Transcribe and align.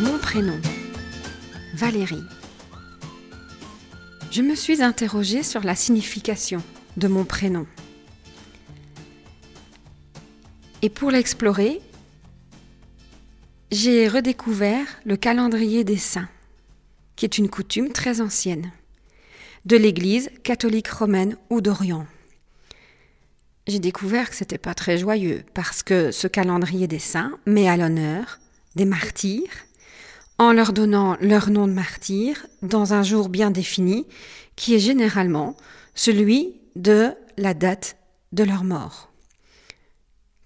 Mon 0.00 0.16
prénom, 0.16 0.60
Valérie. 1.74 2.22
Je 4.30 4.42
me 4.42 4.54
suis 4.54 4.80
interrogée 4.80 5.42
sur 5.42 5.64
la 5.64 5.74
signification 5.74 6.62
de 6.96 7.08
mon 7.08 7.24
prénom. 7.24 7.66
Et 10.82 10.88
pour 10.88 11.10
l'explorer, 11.10 11.80
j'ai 13.72 14.06
redécouvert 14.06 14.86
le 15.04 15.16
calendrier 15.16 15.82
des 15.82 15.96
saints, 15.96 16.28
qui 17.16 17.24
est 17.24 17.36
une 17.36 17.50
coutume 17.50 17.90
très 17.90 18.20
ancienne, 18.20 18.70
de 19.64 19.76
l'Église 19.76 20.30
catholique 20.44 20.86
romaine 20.86 21.36
ou 21.50 21.60
d'Orient. 21.60 22.06
J'ai 23.66 23.80
découvert 23.80 24.30
que 24.30 24.36
c'était 24.36 24.58
pas 24.58 24.74
très 24.74 24.96
joyeux 24.96 25.42
parce 25.54 25.82
que 25.82 26.12
ce 26.12 26.28
calendrier 26.28 26.86
des 26.86 27.00
saints 27.00 27.36
met 27.46 27.68
à 27.68 27.76
l'honneur 27.76 28.38
des 28.76 28.84
martyrs 28.84 29.67
en 30.38 30.52
leur 30.52 30.72
donnant 30.72 31.16
leur 31.20 31.50
nom 31.50 31.66
de 31.66 31.72
martyr 31.72 32.46
dans 32.62 32.94
un 32.94 33.02
jour 33.02 33.28
bien 33.28 33.50
défini, 33.50 34.06
qui 34.56 34.74
est 34.74 34.80
généralement 34.80 35.56
celui 35.94 36.60
de 36.76 37.12
la 37.36 37.54
date 37.54 37.96
de 38.32 38.44
leur 38.44 38.64
mort, 38.64 39.10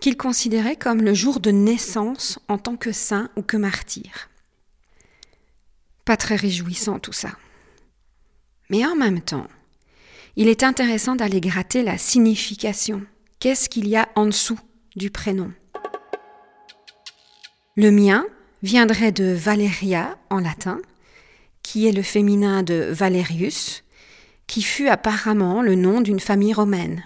qu'ils 0.00 0.16
considéraient 0.16 0.76
comme 0.76 1.02
le 1.02 1.14
jour 1.14 1.40
de 1.40 1.50
naissance 1.50 2.38
en 2.48 2.58
tant 2.58 2.76
que 2.76 2.92
saint 2.92 3.30
ou 3.36 3.42
que 3.42 3.56
martyr. 3.56 4.30
Pas 6.04 6.16
très 6.16 6.36
réjouissant 6.36 6.98
tout 6.98 7.12
ça. 7.12 7.30
Mais 8.70 8.86
en 8.86 8.96
même 8.96 9.20
temps, 9.20 9.46
il 10.36 10.48
est 10.48 10.62
intéressant 10.62 11.14
d'aller 11.14 11.40
gratter 11.40 11.82
la 11.82 11.98
signification. 11.98 13.02
Qu'est-ce 13.38 13.68
qu'il 13.68 13.86
y 13.88 13.96
a 13.96 14.08
en 14.14 14.26
dessous 14.26 14.58
du 14.96 15.10
prénom? 15.10 15.52
Le 17.76 17.90
mien, 17.90 18.26
viendrait 18.62 19.12
de 19.12 19.32
Valeria 19.32 20.16
en 20.30 20.38
latin, 20.38 20.80
qui 21.62 21.86
est 21.86 21.92
le 21.92 22.02
féminin 22.02 22.62
de 22.62 22.88
Valerius, 22.90 23.84
qui 24.46 24.62
fut 24.62 24.88
apparemment 24.88 25.62
le 25.62 25.74
nom 25.74 26.00
d'une 26.00 26.20
famille 26.20 26.52
romaine. 26.52 27.04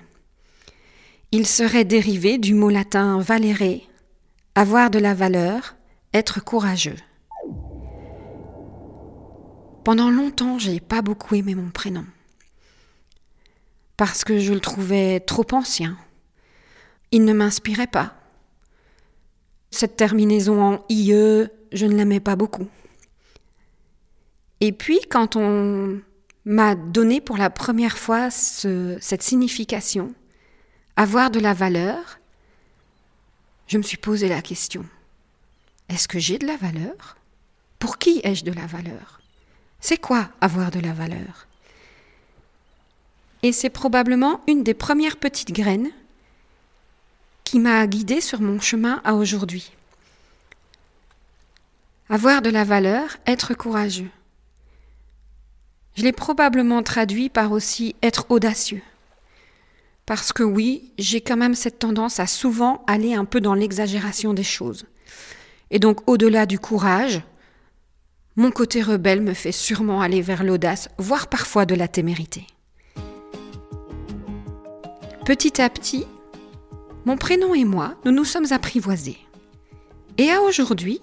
Il 1.32 1.46
serait 1.46 1.84
dérivé 1.84 2.38
du 2.38 2.54
mot 2.54 2.70
latin 2.70 3.20
valere, 3.20 3.80
avoir 4.54 4.90
de 4.90 4.98
la 4.98 5.14
valeur, 5.14 5.76
être 6.14 6.42
courageux. 6.42 6.96
Pendant 9.84 10.10
longtemps, 10.10 10.58
j'ai 10.58 10.80
pas 10.80 11.02
beaucoup 11.02 11.34
aimé 11.34 11.54
mon 11.54 11.70
prénom. 11.70 12.04
Parce 13.96 14.24
que 14.24 14.38
je 14.38 14.52
le 14.52 14.60
trouvais 14.60 15.20
trop 15.20 15.46
ancien. 15.52 15.96
Il 17.12 17.24
ne 17.24 17.32
m'inspirait 17.32 17.86
pas. 17.86 18.14
Cette 19.76 19.96
terminaison 19.96 20.62
en 20.62 20.84
IE, 20.88 21.48
je 21.70 21.84
ne 21.84 21.94
l'aimais 21.94 22.18
pas 22.18 22.34
beaucoup. 22.34 22.66
Et 24.60 24.72
puis, 24.72 25.00
quand 25.10 25.36
on 25.36 26.00
m'a 26.46 26.74
donné 26.74 27.20
pour 27.20 27.36
la 27.36 27.50
première 27.50 27.98
fois 27.98 28.30
cette 28.30 29.22
signification, 29.22 30.14
avoir 30.96 31.30
de 31.30 31.40
la 31.40 31.52
valeur, 31.52 32.20
je 33.66 33.76
me 33.76 33.82
suis 33.82 33.98
posé 33.98 34.30
la 34.30 34.40
question. 34.40 34.86
Est-ce 35.90 36.08
que 36.08 36.18
j'ai 36.18 36.38
de 36.38 36.46
la 36.46 36.56
valeur? 36.56 37.18
Pour 37.78 37.98
qui 37.98 38.22
ai-je 38.24 38.46
de 38.46 38.52
la 38.52 38.66
valeur? 38.66 39.20
C'est 39.78 40.00
quoi 40.00 40.30
avoir 40.40 40.70
de 40.70 40.80
la 40.80 40.94
valeur? 40.94 41.46
Et 43.42 43.52
c'est 43.52 43.68
probablement 43.68 44.40
une 44.48 44.62
des 44.62 44.72
premières 44.72 45.18
petites 45.18 45.52
graines 45.52 45.90
qui 47.46 47.60
m'a 47.60 47.86
guidé 47.86 48.20
sur 48.20 48.40
mon 48.40 48.60
chemin 48.60 49.00
à 49.04 49.14
aujourd'hui. 49.14 49.70
Avoir 52.10 52.42
de 52.42 52.50
la 52.50 52.64
valeur, 52.64 53.16
être 53.24 53.54
courageux. 53.54 54.10
Je 55.94 56.02
l'ai 56.02 56.12
probablement 56.12 56.82
traduit 56.82 57.28
par 57.28 57.52
aussi 57.52 57.94
être 58.02 58.26
audacieux. 58.30 58.82
Parce 60.06 60.32
que 60.32 60.42
oui, 60.42 60.92
j'ai 60.98 61.20
quand 61.20 61.36
même 61.36 61.54
cette 61.54 61.78
tendance 61.78 62.18
à 62.18 62.26
souvent 62.26 62.84
aller 62.88 63.14
un 63.14 63.24
peu 63.24 63.40
dans 63.40 63.54
l'exagération 63.54 64.34
des 64.34 64.42
choses. 64.42 64.84
Et 65.70 65.78
donc 65.78 66.00
au-delà 66.08 66.46
du 66.46 66.58
courage, 66.58 67.22
mon 68.34 68.50
côté 68.50 68.82
rebelle 68.82 69.22
me 69.22 69.34
fait 69.34 69.52
sûrement 69.52 70.00
aller 70.00 70.20
vers 70.20 70.42
l'audace, 70.42 70.88
voire 70.98 71.28
parfois 71.28 71.64
de 71.64 71.76
la 71.76 71.86
témérité. 71.86 72.44
Petit 75.24 75.62
à 75.62 75.70
petit, 75.70 76.06
mon 77.06 77.16
prénom 77.16 77.54
et 77.54 77.64
moi, 77.64 77.94
nous 78.04 78.10
nous 78.10 78.24
sommes 78.24 78.52
apprivoisés. 78.52 79.18
Et 80.18 80.30
à 80.30 80.42
aujourd'hui, 80.42 81.00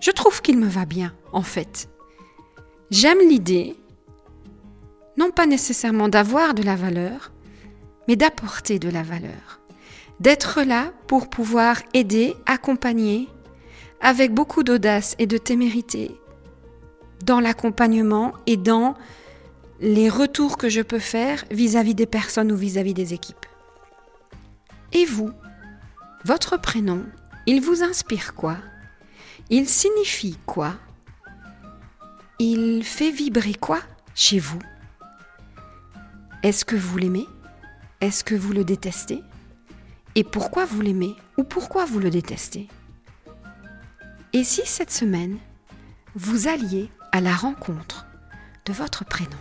je 0.00 0.12
trouve 0.12 0.40
qu'il 0.40 0.56
me 0.56 0.68
va 0.68 0.84
bien, 0.84 1.12
en 1.32 1.42
fait. 1.42 1.88
J'aime 2.90 3.18
l'idée, 3.28 3.74
non 5.16 5.32
pas 5.32 5.46
nécessairement 5.46 6.08
d'avoir 6.08 6.54
de 6.54 6.62
la 6.62 6.76
valeur, 6.76 7.32
mais 8.06 8.14
d'apporter 8.14 8.78
de 8.78 8.88
la 8.88 9.02
valeur. 9.02 9.60
D'être 10.20 10.62
là 10.62 10.92
pour 11.08 11.28
pouvoir 11.28 11.82
aider, 11.92 12.36
accompagner, 12.46 13.28
avec 14.00 14.32
beaucoup 14.32 14.62
d'audace 14.62 15.16
et 15.18 15.26
de 15.26 15.38
témérité, 15.38 16.12
dans 17.24 17.40
l'accompagnement 17.40 18.32
et 18.46 18.56
dans 18.56 18.94
les 19.80 20.08
retours 20.08 20.56
que 20.56 20.68
je 20.68 20.82
peux 20.82 21.00
faire 21.00 21.44
vis-à-vis 21.50 21.96
des 21.96 22.06
personnes 22.06 22.52
ou 22.52 22.56
vis-à-vis 22.56 22.94
des 22.94 23.12
équipes. 23.12 23.46
Et 24.92 25.04
vous 25.06 25.32
Votre 26.24 26.58
prénom, 26.58 27.04
il 27.46 27.60
vous 27.60 27.82
inspire 27.82 28.34
quoi? 28.34 28.58
Il 29.48 29.68
signifie 29.68 30.38
quoi? 30.46 30.74
Il 32.38 32.84
fait 32.84 33.10
vibrer 33.10 33.54
quoi 33.54 33.80
chez 34.14 34.38
vous? 34.38 34.58
Est-ce 36.42 36.64
que 36.64 36.76
vous 36.76 36.98
l'aimez? 36.98 37.26
Est-ce 38.00 38.22
que 38.22 38.34
vous 38.34 38.52
le 38.52 38.64
détestez? 38.64 39.22
Et 40.14 40.24
pourquoi 40.24 40.66
vous 40.66 40.82
l'aimez 40.82 41.16
ou 41.38 41.44
pourquoi 41.44 41.86
vous 41.86 41.98
le 41.98 42.10
détestez? 42.10 42.68
Et 44.34 44.44
si 44.44 44.62
cette 44.66 44.90
semaine, 44.90 45.38
vous 46.14 46.48
alliez 46.48 46.90
à 47.12 47.20
la 47.20 47.34
rencontre 47.34 48.06
de 48.66 48.72
votre 48.72 49.04
prénom? 49.04 49.38